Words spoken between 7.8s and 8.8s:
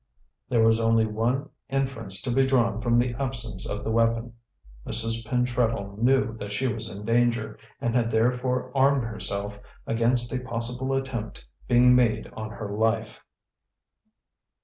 had therefore